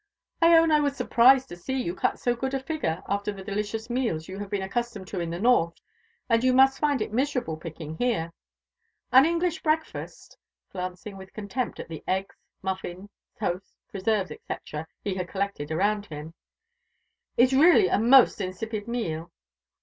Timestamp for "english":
9.27-9.61